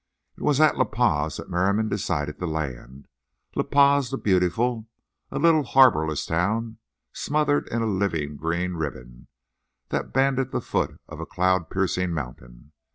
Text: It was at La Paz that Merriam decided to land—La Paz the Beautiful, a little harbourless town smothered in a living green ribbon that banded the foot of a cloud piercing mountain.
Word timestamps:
It 0.35 0.41
was 0.41 0.59
at 0.59 0.77
La 0.79 0.85
Paz 0.85 1.37
that 1.37 1.51
Merriam 1.51 1.87
decided 1.87 2.39
to 2.39 2.47
land—La 2.47 3.61
Paz 3.61 4.09
the 4.09 4.17
Beautiful, 4.17 4.87
a 5.29 5.37
little 5.37 5.61
harbourless 5.61 6.25
town 6.25 6.79
smothered 7.13 7.67
in 7.67 7.83
a 7.83 7.85
living 7.85 8.35
green 8.35 8.73
ribbon 8.73 9.27
that 9.89 10.11
banded 10.11 10.49
the 10.49 10.59
foot 10.59 10.99
of 11.07 11.19
a 11.19 11.27
cloud 11.27 11.69
piercing 11.69 12.15
mountain. 12.15 12.71